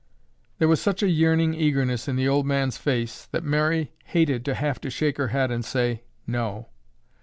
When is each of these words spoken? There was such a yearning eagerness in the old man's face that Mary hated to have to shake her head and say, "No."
There 0.57 0.67
was 0.67 0.81
such 0.81 1.03
a 1.03 1.09
yearning 1.11 1.53
eagerness 1.53 2.07
in 2.07 2.15
the 2.15 2.27
old 2.27 2.47
man's 2.47 2.75
face 2.75 3.27
that 3.27 3.43
Mary 3.43 3.91
hated 4.05 4.43
to 4.45 4.55
have 4.55 4.81
to 4.81 4.89
shake 4.89 5.17
her 5.17 5.27
head 5.27 5.51
and 5.51 5.63
say, 5.63 6.01
"No." 6.25 6.69